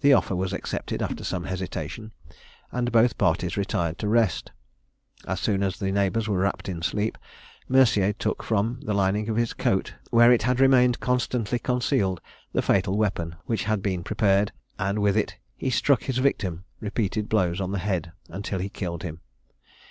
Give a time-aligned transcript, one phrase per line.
[0.00, 2.12] The offer was accepted after some hesitation,
[2.72, 4.52] and both parties retired to rest.
[5.28, 7.18] As soon as the neighbours were wrapped in sleep,
[7.68, 12.22] Mercier took from the lining of his coat, where it had remained constantly concealed,
[12.54, 17.28] the fatal weapon which had been prepared, and with it he struck his victim repeated
[17.28, 19.20] blows on the head until he killed him.